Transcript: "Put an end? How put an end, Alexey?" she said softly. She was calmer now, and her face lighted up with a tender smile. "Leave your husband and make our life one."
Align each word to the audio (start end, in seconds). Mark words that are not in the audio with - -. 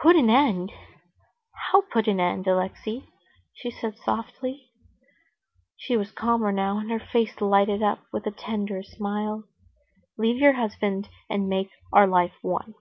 "Put 0.00 0.16
an 0.16 0.28
end? 0.28 0.72
How 1.70 1.82
put 1.82 2.08
an 2.08 2.18
end, 2.18 2.48
Alexey?" 2.48 3.08
she 3.54 3.70
said 3.70 3.96
softly. 3.96 4.72
She 5.76 5.96
was 5.96 6.10
calmer 6.10 6.50
now, 6.50 6.78
and 6.78 6.90
her 6.90 6.98
face 6.98 7.40
lighted 7.40 7.80
up 7.80 8.00
with 8.12 8.26
a 8.26 8.32
tender 8.32 8.82
smile. 8.82 9.44
"Leave 10.18 10.38
your 10.38 10.54
husband 10.54 11.08
and 11.30 11.48
make 11.48 11.70
our 11.92 12.08
life 12.08 12.34
one." 12.42 12.74